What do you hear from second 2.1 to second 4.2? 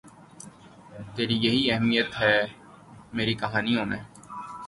ہے میری کہانیوں میں